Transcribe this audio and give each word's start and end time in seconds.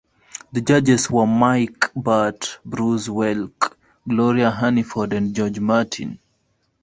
The 0.51 0.61
judges 0.61 1.11
were 1.11 1.27
Mike 1.27 1.91
Batt, 1.95 2.57
Bruce 2.65 3.07
Welch, 3.07 3.51
Gloria 4.07 4.49
Hunniford 4.49 5.13
and 5.15 5.35
George 5.35 5.59
Martin. 5.59 6.17